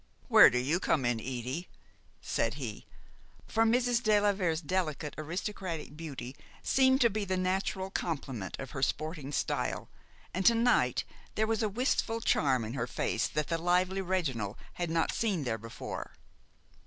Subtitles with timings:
[0.29, 1.67] "Where do you come in, Edie?"
[2.23, 2.87] said he;
[3.47, 4.01] for Mrs.
[4.01, 9.31] de la Vere's delicate aristocratic beauty seemed to be the natural complement of her sporting
[9.31, 9.89] style,
[10.33, 11.03] and to night
[11.35, 15.43] there was a wistful charm in her face that the lively Reginald had not seen
[15.43, 16.13] there before.